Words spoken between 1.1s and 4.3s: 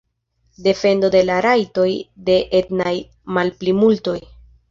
de la rajtoj de etnaj malplimultoj.